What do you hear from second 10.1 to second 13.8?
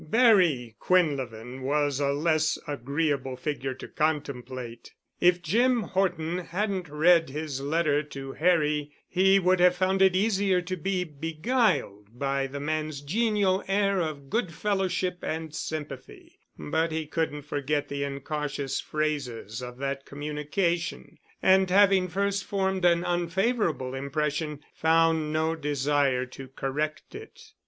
easier to be beguiled by the man's genial